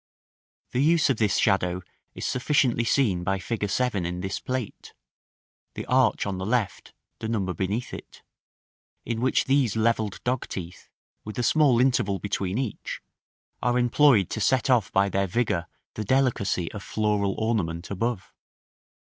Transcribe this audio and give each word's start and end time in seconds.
The 0.71 0.81
use 0.81 1.11
of 1.11 1.17
this 1.17 1.37
shadow 1.37 1.83
is 2.15 2.25
sufficiently 2.25 2.83
seen 2.85 3.23
by 3.23 3.37
fig. 3.37 3.69
7 3.69 4.03
in 4.03 4.21
this 4.21 4.39
plate 4.39 4.95
(the 5.75 5.85
arch 5.85 6.25
on 6.25 6.39
the 6.39 6.45
left, 6.47 6.95
the 7.19 7.27
number 7.27 7.53
beneath 7.53 7.93
it), 7.93 8.23
in 9.05 9.21
which 9.21 9.45
these 9.45 9.75
levelled 9.75 10.19
dogteeth, 10.23 10.89
with 11.23 11.37
a 11.37 11.43
small 11.43 11.79
interval 11.79 12.17
between 12.17 12.57
each, 12.57 12.99
are 13.61 13.77
employed 13.77 14.31
to 14.31 14.41
set 14.41 14.71
off 14.71 14.91
by 14.91 15.07
their 15.07 15.27
vigor 15.27 15.67
the 15.93 16.03
delicacy 16.03 16.71
of 16.71 16.81
floral 16.81 17.35
ornament 17.37 17.91
above. 17.91 18.33